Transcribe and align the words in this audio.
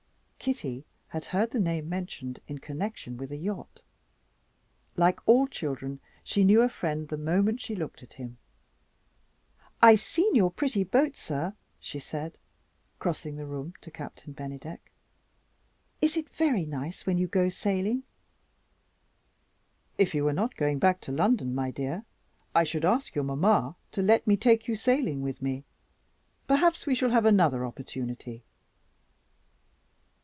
Kitty 0.43 0.85
had 1.09 1.25
heard 1.25 1.51
the 1.51 1.59
name 1.59 1.87
mentioned 1.87 2.39
in 2.47 2.57
connection 2.57 3.15
with 3.15 3.29
a 3.29 3.37
yacht. 3.37 3.83
Like 4.95 5.19
all 5.27 5.45
children, 5.45 5.99
she 6.23 6.43
knew 6.43 6.63
a 6.63 6.67
friend 6.67 7.07
the 7.09 7.15
moment 7.15 7.61
she 7.61 7.75
looked 7.75 8.01
at 8.01 8.13
him. 8.13 8.39
"I've 9.83 10.01
seen 10.01 10.33
your 10.33 10.49
pretty 10.49 10.83
boat, 10.83 11.15
sir," 11.15 11.53
she 11.79 11.99
said, 11.99 12.39
crossing 12.97 13.35
the 13.35 13.45
room 13.45 13.75
to 13.81 13.91
Captain 13.91 14.33
Bennydeck. 14.33 14.91
"Is 16.01 16.17
it 16.17 16.27
very 16.31 16.65
nice 16.65 17.05
when 17.05 17.19
you 17.19 17.27
go 17.27 17.47
sailing?" 17.47 18.01
"If 19.99 20.15
you 20.15 20.23
were 20.25 20.33
not 20.33 20.55
going 20.57 20.79
back 20.79 21.01
to 21.01 21.11
London, 21.11 21.53
my 21.53 21.69
dear, 21.69 22.03
I 22.55 22.63
should 22.63 22.83
ask 22.83 23.13
your 23.13 23.25
mamma 23.25 23.75
to 23.91 24.01
let 24.01 24.25
me 24.25 24.35
take 24.37 24.67
you 24.67 24.75
sailing 24.75 25.21
with 25.21 25.39
me. 25.43 25.65
Perhaps 26.47 26.87
we 26.87 26.95
shall 26.95 27.11
have 27.11 27.25
another 27.27 27.63
opportunity." 27.63 28.41